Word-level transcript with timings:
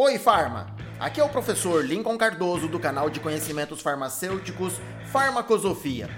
Oi, 0.00 0.16
Farma! 0.16 0.68
Aqui 1.00 1.20
é 1.20 1.24
o 1.24 1.28
professor 1.28 1.84
Lincoln 1.84 2.16
Cardoso 2.16 2.68
do 2.68 2.78
canal 2.78 3.10
de 3.10 3.18
conhecimentos 3.18 3.80
farmacêuticos 3.80 4.74
Farmacosofia. 5.10 6.08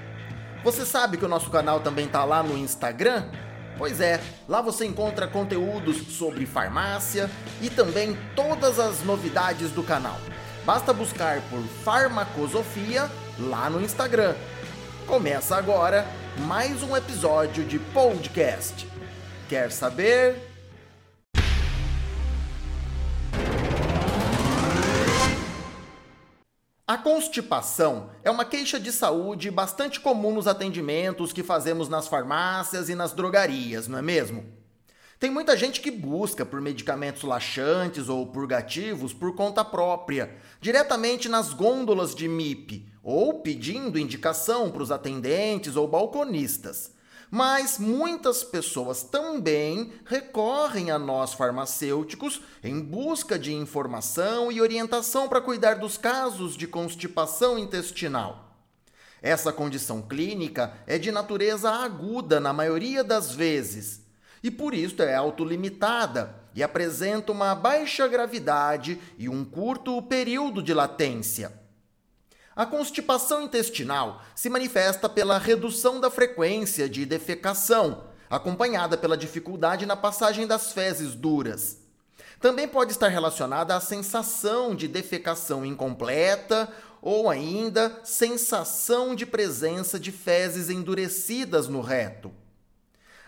Você 0.62 0.84
sabe 0.84 1.16
que 1.16 1.24
o 1.24 1.28
nosso 1.28 1.48
canal 1.48 1.80
também 1.80 2.04
está 2.04 2.22
lá 2.22 2.42
no 2.42 2.58
Instagram? 2.58 3.24
Pois 3.78 3.98
é, 3.98 4.20
lá 4.46 4.60
você 4.60 4.84
encontra 4.84 5.26
conteúdos 5.26 5.96
sobre 6.14 6.44
farmácia 6.44 7.30
e 7.62 7.70
também 7.70 8.18
todas 8.36 8.78
as 8.78 9.02
novidades 9.02 9.70
do 9.70 9.82
canal. 9.82 10.20
Basta 10.66 10.92
buscar 10.92 11.40
por 11.48 11.62
Farmacosofia 11.82 13.10
lá 13.38 13.70
no 13.70 13.80
Instagram. 13.80 14.34
Começa 15.06 15.56
agora 15.56 16.06
mais 16.40 16.82
um 16.82 16.94
episódio 16.94 17.64
de 17.64 17.78
podcast. 17.78 18.86
Quer 19.48 19.72
saber? 19.72 20.49
A 26.90 26.98
constipação 26.98 28.10
é 28.24 28.28
uma 28.28 28.44
queixa 28.44 28.80
de 28.80 28.90
saúde 28.90 29.48
bastante 29.48 30.00
comum 30.00 30.34
nos 30.34 30.48
atendimentos 30.48 31.32
que 31.32 31.40
fazemos 31.40 31.88
nas 31.88 32.08
farmácias 32.08 32.88
e 32.88 32.96
nas 32.96 33.12
drogarias, 33.12 33.86
não 33.86 33.96
é 33.96 34.02
mesmo? 34.02 34.44
Tem 35.16 35.30
muita 35.30 35.56
gente 35.56 35.80
que 35.80 35.88
busca 35.88 36.44
por 36.44 36.60
medicamentos 36.60 37.22
laxantes 37.22 38.08
ou 38.08 38.26
purgativos 38.26 39.12
por 39.12 39.36
conta 39.36 39.64
própria, 39.64 40.36
diretamente 40.60 41.28
nas 41.28 41.52
gôndolas 41.52 42.12
de 42.12 42.26
MIP, 42.26 42.84
ou 43.04 43.34
pedindo 43.34 43.96
indicação 43.96 44.68
para 44.68 44.82
os 44.82 44.90
atendentes 44.90 45.76
ou 45.76 45.86
balconistas. 45.86 46.92
Mas 47.30 47.78
muitas 47.78 48.42
pessoas 48.42 49.04
também 49.04 49.92
recorrem 50.04 50.90
a 50.90 50.98
nós 50.98 51.32
farmacêuticos 51.32 52.42
em 52.62 52.80
busca 52.80 53.38
de 53.38 53.54
informação 53.54 54.50
e 54.50 54.60
orientação 54.60 55.28
para 55.28 55.40
cuidar 55.40 55.74
dos 55.74 55.96
casos 55.96 56.56
de 56.56 56.66
constipação 56.66 57.56
intestinal. 57.56 58.56
Essa 59.22 59.52
condição 59.52 60.02
clínica 60.02 60.74
é 60.86 60.98
de 60.98 61.12
natureza 61.12 61.70
aguda 61.70 62.40
na 62.40 62.52
maioria 62.52 63.04
das 63.04 63.32
vezes 63.32 64.00
e 64.42 64.50
por 64.50 64.74
isso 64.74 65.02
é 65.02 65.14
autolimitada 65.14 66.34
e 66.54 66.62
apresenta 66.62 67.30
uma 67.30 67.54
baixa 67.54 68.08
gravidade 68.08 68.98
e 69.18 69.28
um 69.28 69.44
curto 69.44 70.00
período 70.02 70.62
de 70.62 70.74
latência. 70.74 71.59
A 72.60 72.66
constipação 72.66 73.40
intestinal 73.40 74.20
se 74.34 74.50
manifesta 74.50 75.08
pela 75.08 75.38
redução 75.38 75.98
da 75.98 76.10
frequência 76.10 76.90
de 76.90 77.06
defecação, 77.06 78.04
acompanhada 78.28 78.98
pela 78.98 79.16
dificuldade 79.16 79.86
na 79.86 79.96
passagem 79.96 80.46
das 80.46 80.70
fezes 80.70 81.14
duras. 81.14 81.78
Também 82.38 82.68
pode 82.68 82.92
estar 82.92 83.08
relacionada 83.08 83.74
à 83.74 83.80
sensação 83.80 84.74
de 84.74 84.88
defecação 84.88 85.64
incompleta 85.64 86.70
ou 87.00 87.30
ainda 87.30 87.98
sensação 88.04 89.14
de 89.14 89.24
presença 89.24 89.98
de 89.98 90.12
fezes 90.12 90.68
endurecidas 90.68 91.66
no 91.66 91.80
reto. 91.80 92.30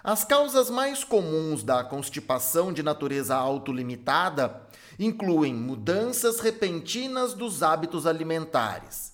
As 0.05 0.25
causas 0.25 0.69
mais 0.69 1.05
comuns 1.05 1.63
da 1.63 1.83
constipação 1.83 2.71
de 2.71 2.83
natureza 2.83 3.35
autolimitada 3.35 4.61
incluem 4.99 5.55
mudanças 5.55 6.39
repentinas 6.39 7.33
dos 7.33 7.63
hábitos 7.63 8.07
alimentares 8.07 9.12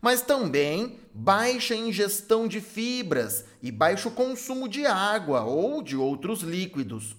mas 0.00 0.22
também 0.22 0.98
baixa 1.12 1.74
ingestão 1.74 2.46
de 2.46 2.60
fibras 2.60 3.44
e 3.62 3.72
baixo 3.72 4.10
consumo 4.10 4.68
de 4.68 4.86
água 4.86 5.42
ou 5.42 5.82
de 5.82 5.96
outros 5.96 6.42
líquidos. 6.42 7.16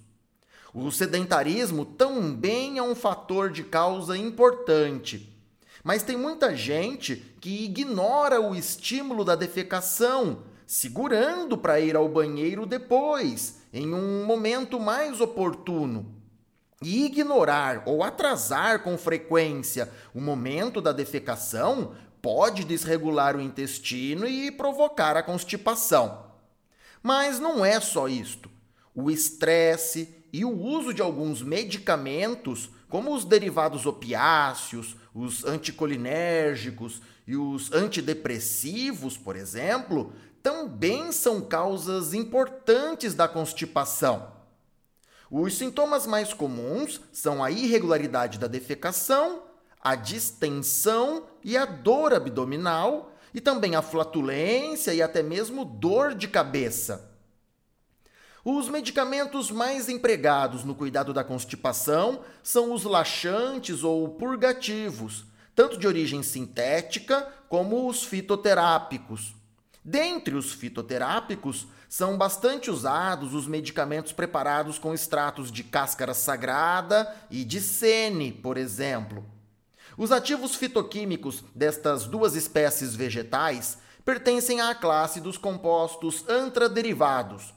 O 0.74 0.92
sedentarismo 0.92 1.84
também 1.84 2.78
é 2.78 2.84
um 2.84 2.96
fator 2.96 3.52
de 3.52 3.64
causa 3.64 4.18
importante. 4.18 5.36
Mas 5.84 6.04
tem 6.04 6.16
muita 6.16 6.56
gente 6.56 7.16
que 7.42 7.66
ignora 7.66 8.40
o 8.40 8.56
estímulo 8.56 9.26
da 9.26 9.36
defecação, 9.36 10.44
segurando 10.68 11.58
para 11.58 11.80
ir 11.80 11.96
ao 11.96 12.08
banheiro 12.08 12.66
depois, 12.66 13.62
em 13.74 13.94
um 13.94 14.26
momento 14.26 14.80
mais 14.80 15.20
oportuno. 15.20 16.16
E 16.82 17.06
ignorar 17.06 17.84
ou 17.86 18.04
atrasar 18.04 18.84
com 18.84 18.98
frequência 18.98 19.92
o 20.14 20.22
momento 20.22 20.80
da 20.80 20.94
defecação 20.94 21.94
pode 22.22 22.64
desregular 22.64 23.36
o 23.36 23.42
intestino 23.42 24.28
e 24.28 24.52
provocar 24.52 25.16
a 25.16 25.24
constipação. 25.24 26.26
Mas 27.02 27.40
não 27.40 27.64
é 27.64 27.80
só 27.80 28.08
isto. 28.08 28.50
O 28.94 29.10
estresse 29.10 30.14
e 30.32 30.44
o 30.44 30.52
uso 30.52 30.94
de 30.94 31.02
alguns 31.02 31.42
medicamentos, 31.42 32.70
como 32.90 33.14
os 33.14 33.24
derivados 33.24 33.86
opiáceos, 33.86 34.96
os 35.14 35.46
anticolinérgicos 35.46 37.02
e 37.26 37.36
os 37.36 37.72
antidepressivos, 37.72 39.18
por 39.18 39.36
exemplo, 39.36 40.14
também 40.42 41.12
são 41.12 41.42
causas 41.42 42.14
importantes 42.14 43.14
da 43.14 43.28
constipação. 43.28 44.32
Os 45.32 45.58
sintomas 45.58 46.08
mais 46.08 46.34
comuns 46.34 47.00
são 47.12 47.44
a 47.44 47.52
irregularidade 47.52 48.40
da 48.40 48.48
defecação 48.48 49.44
a 49.82 49.96
distensão 49.96 51.26
e 51.44 51.58
a 51.58 51.66
dor 51.66 52.14
abdominal, 52.14 53.14
e 53.34 53.40
também 53.40 53.76
a 53.76 53.82
flatulência 53.82 54.94
e 54.94 55.02
até 55.02 55.22
mesmo 55.22 55.64
dor 55.64 56.16
de 56.16 56.28
cabeça. 56.28 57.10
Os 58.44 58.70
medicamentos 58.70 59.52
mais 59.52 59.90
empregados 59.90 60.64
no 60.64 60.74
cuidado 60.74 61.14
da 61.14 61.24
constipação 61.24 62.22
são 62.42 62.74
os 62.74 62.84
laxantes 62.84 63.84
ou 63.84 64.10
purgativos, 64.10 65.26
tanto 65.54 65.78
de 65.78 65.86
origem 65.86 66.24
sintética 66.24 67.28
como 67.48 67.88
os 67.88 68.04
fitoterápicos. 68.04 69.36
Dentre 69.84 70.36
os 70.36 70.54
fitoterápicos, 70.54 71.68
são 71.88 72.18
bastante 72.18 72.72
usados 72.72 73.34
os 73.34 73.48
medicamentos 73.48 74.12
preparados 74.12 74.80
com 74.80 74.94
extratos 74.94 75.52
de 75.52 75.64
cáscara 75.64 76.14
sagrada 76.14 77.14
e 77.30 77.44
de 77.44 77.60
sene, 77.60 78.32
por 78.32 78.58
exemplo. 78.58 79.26
Os 80.00 80.14
ativos 80.14 80.56
fitoquímicos 80.56 81.44
destas 81.54 82.06
duas 82.06 82.34
espécies 82.34 82.96
vegetais 82.96 83.80
pertencem 84.06 84.62
à 84.62 84.74
classe 84.74 85.20
dos 85.20 85.38
compostos 85.38 86.24
antraderivados, 86.30 87.54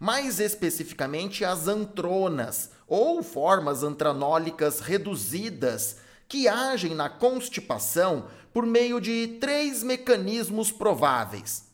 mais 0.00 0.40
especificamente 0.40 1.44
as 1.44 1.68
antronas, 1.68 2.70
ou 2.88 3.22
formas 3.22 3.82
antranólicas 3.82 4.80
reduzidas, 4.80 5.98
que 6.26 6.48
agem 6.48 6.94
na 6.94 7.10
constipação 7.10 8.24
por 8.54 8.64
meio 8.64 8.98
de 8.98 9.36
três 9.38 9.82
mecanismos 9.82 10.72
prováveis. 10.72 11.64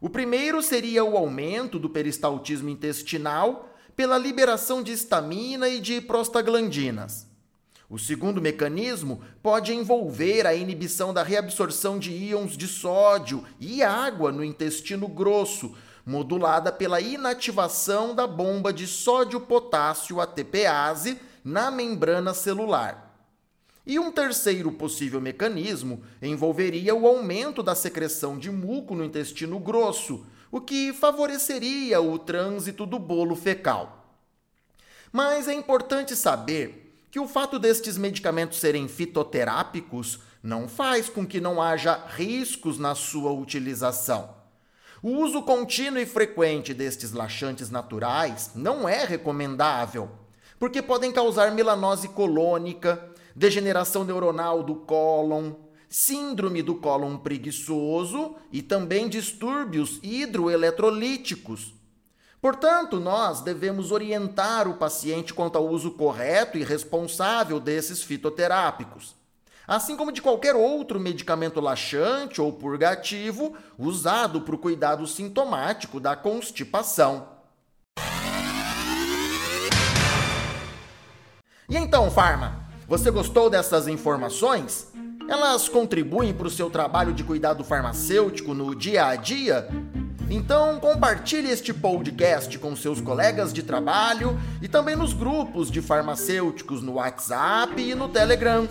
O 0.00 0.08
primeiro 0.08 0.62
seria 0.62 1.02
o 1.02 1.16
aumento 1.16 1.76
do 1.76 1.90
peristaltismo 1.90 2.68
intestinal 2.68 3.68
pela 3.96 4.16
liberação 4.16 4.80
de 4.80 4.92
histamina 4.92 5.68
e 5.68 5.80
de 5.80 6.00
prostaglandinas. 6.00 7.26
O 7.88 7.98
segundo 7.98 8.42
mecanismo 8.42 9.22
pode 9.40 9.72
envolver 9.72 10.44
a 10.44 10.54
inibição 10.54 11.14
da 11.14 11.22
reabsorção 11.22 11.98
de 11.98 12.10
íons 12.10 12.56
de 12.56 12.66
sódio 12.66 13.44
e 13.60 13.80
água 13.80 14.32
no 14.32 14.42
intestino 14.42 15.06
grosso, 15.06 15.76
modulada 16.04 16.72
pela 16.72 17.00
inativação 17.00 18.12
da 18.12 18.26
bomba 18.26 18.72
de 18.72 18.88
sódio-potássio 18.88 20.20
ATPase 20.20 21.20
na 21.44 21.70
membrana 21.70 22.34
celular. 22.34 23.06
E 23.86 24.00
um 24.00 24.10
terceiro 24.10 24.72
possível 24.72 25.20
mecanismo 25.20 26.02
envolveria 26.20 26.92
o 26.92 27.06
aumento 27.06 27.62
da 27.62 27.76
secreção 27.76 28.36
de 28.36 28.50
muco 28.50 28.96
no 28.96 29.04
intestino 29.04 29.60
grosso, 29.60 30.26
o 30.50 30.60
que 30.60 30.92
favoreceria 30.92 32.00
o 32.00 32.18
trânsito 32.18 32.84
do 32.84 32.98
bolo 32.98 33.36
fecal. 33.36 34.12
Mas 35.12 35.46
é 35.46 35.54
importante 35.54 36.16
saber 36.16 36.85
que 37.16 37.20
o 37.20 37.26
fato 37.26 37.58
destes 37.58 37.96
medicamentos 37.96 38.58
serem 38.58 38.86
fitoterápicos 38.86 40.20
não 40.42 40.68
faz 40.68 41.08
com 41.08 41.26
que 41.26 41.40
não 41.40 41.62
haja 41.62 41.98
riscos 42.08 42.78
na 42.78 42.94
sua 42.94 43.32
utilização. 43.32 44.34
O 45.02 45.12
uso 45.12 45.40
contínuo 45.40 45.98
e 45.98 46.04
frequente 46.04 46.74
destes 46.74 47.12
laxantes 47.12 47.70
naturais 47.70 48.50
não 48.54 48.86
é 48.86 49.06
recomendável, 49.06 50.10
porque 50.58 50.82
podem 50.82 51.10
causar 51.10 51.52
melanose 51.52 52.08
colônica, 52.08 53.02
degeneração 53.34 54.04
neuronal 54.04 54.62
do 54.62 54.74
cólon, 54.74 55.52
síndrome 55.88 56.60
do 56.60 56.74
cólon 56.74 57.16
preguiçoso 57.16 58.34
e 58.52 58.60
também 58.60 59.08
distúrbios 59.08 59.98
hidroeletrolíticos, 60.02 61.72
Portanto, 62.40 63.00
nós 63.00 63.40
devemos 63.40 63.90
orientar 63.90 64.68
o 64.68 64.74
paciente 64.74 65.34
quanto 65.34 65.56
ao 65.56 65.66
uso 65.66 65.92
correto 65.92 66.58
e 66.58 66.64
responsável 66.64 67.58
desses 67.58 68.02
fitoterápicos, 68.02 69.14
assim 69.66 69.96
como 69.96 70.12
de 70.12 70.22
qualquer 70.22 70.54
outro 70.54 71.00
medicamento 71.00 71.60
laxante 71.60 72.40
ou 72.40 72.52
purgativo 72.52 73.54
usado 73.78 74.42
para 74.42 74.54
o 74.54 74.58
cuidado 74.58 75.06
sintomático 75.06 75.98
da 75.98 76.14
constipação. 76.14 77.28
E 81.68 81.76
então, 81.76 82.10
Farma, 82.10 82.64
Você 82.88 83.10
gostou 83.10 83.50
dessas 83.50 83.88
informações? 83.88 84.92
Elas 85.28 85.68
contribuem 85.68 86.32
para 86.32 86.46
o 86.46 86.50
seu 86.50 86.70
trabalho 86.70 87.12
de 87.12 87.24
cuidado 87.24 87.64
farmacêutico 87.64 88.54
no 88.54 88.76
dia 88.76 89.06
a 89.06 89.16
dia? 89.16 89.68
Então 90.28 90.80
compartilhe 90.80 91.50
este 91.50 91.72
podcast 91.72 92.58
com 92.58 92.74
seus 92.74 93.00
colegas 93.00 93.52
de 93.52 93.62
trabalho 93.62 94.38
e 94.60 94.66
também 94.66 94.96
nos 94.96 95.12
grupos 95.12 95.70
de 95.70 95.80
farmacêuticos 95.80 96.82
no 96.82 96.94
WhatsApp 96.94 97.80
e 97.80 97.94
no 97.94 98.08
Telegram. 98.08 98.68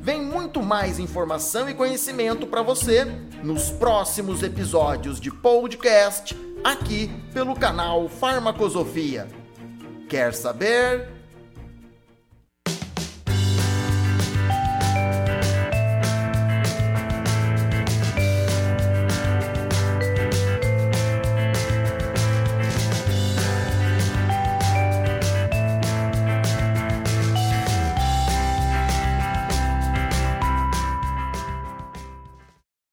Vem 0.00 0.22
muito 0.22 0.62
mais 0.62 0.98
informação 0.98 1.68
e 1.68 1.74
conhecimento 1.74 2.46
para 2.46 2.62
você 2.62 3.04
nos 3.42 3.70
próximos 3.70 4.42
episódios 4.42 5.20
de 5.20 5.30
podcast 5.30 6.34
aqui 6.64 7.10
pelo 7.34 7.54
canal 7.54 8.08
Farmacosofia. 8.08 9.28
Quer 10.08 10.32
saber? 10.32 11.17